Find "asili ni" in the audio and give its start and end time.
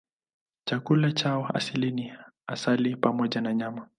1.53-2.13